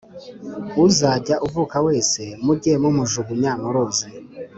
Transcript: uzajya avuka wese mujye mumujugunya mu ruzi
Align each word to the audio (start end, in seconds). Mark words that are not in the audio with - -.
uzajya 0.85 1.35
avuka 1.45 1.77
wese 1.87 2.21
mujye 2.43 2.73
mumujugunya 2.81 3.51
mu 3.61 3.67
ruzi 3.73 4.07